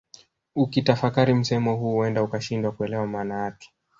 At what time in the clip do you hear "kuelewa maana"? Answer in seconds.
2.71-3.35